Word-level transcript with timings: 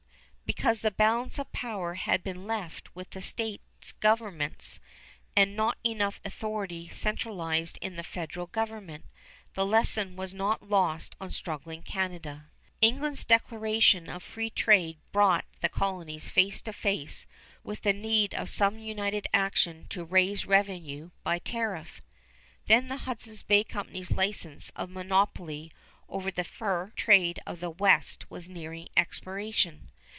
Because 0.53 0.81
the 0.81 0.91
balance 0.91 1.39
of 1.39 1.49
power 1.53 1.93
had 1.93 2.25
been 2.25 2.45
left 2.45 2.93
with 2.93 3.11
the 3.11 3.21
states 3.21 3.93
governments, 3.93 4.81
and 5.33 5.55
not 5.55 5.77
enough 5.81 6.19
authority 6.25 6.89
centralized 6.89 7.79
in 7.81 7.95
the 7.95 8.03
federal 8.03 8.47
government. 8.47 9.05
The 9.53 9.65
lesson 9.65 10.17
was 10.17 10.33
not 10.33 10.69
lost 10.69 11.15
on 11.21 11.31
struggling 11.31 11.83
Canada. 11.83 12.47
England's 12.81 13.23
declaration 13.23 14.09
of 14.09 14.23
free 14.23 14.49
trade 14.49 14.97
brought 15.13 15.45
the 15.61 15.69
colonies 15.69 16.29
face 16.29 16.61
to 16.63 16.73
face 16.73 17.25
with 17.63 17.83
the 17.83 17.93
need 17.93 18.33
of 18.35 18.49
some 18.49 18.77
united 18.77 19.27
action 19.33 19.85
to 19.91 20.03
raise 20.03 20.45
revenue 20.45 21.11
by 21.23 21.39
tariff. 21.39 22.01
Then 22.67 22.89
the 22.89 22.97
Hudson's 22.97 23.41
Bay 23.41 23.63
Company's 23.63 24.11
license 24.11 24.69
of 24.75 24.89
monopoly 24.89 25.71
over 26.09 26.29
the 26.29 26.43
fur 26.43 26.89
trade 26.97 27.39
of 27.47 27.61
the 27.61 27.69
west 27.71 28.29
was 28.29 28.49
nearing 28.49 28.89
expiration. 28.97 29.87